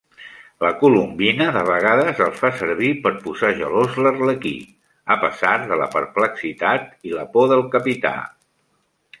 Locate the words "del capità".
7.53-8.17